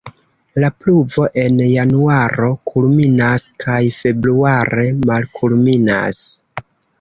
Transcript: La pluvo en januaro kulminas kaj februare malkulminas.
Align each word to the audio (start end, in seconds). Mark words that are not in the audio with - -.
La 0.61 0.69
pluvo 0.83 1.25
en 1.41 1.59
januaro 1.71 2.49
kulminas 2.71 3.45
kaj 3.65 3.77
februare 3.99 4.87
malkulminas. 5.11 6.23